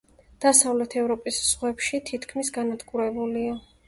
[0.43, 3.53] დასავლეთი ევროპის ზღვებში თითქმის განადგურებულია.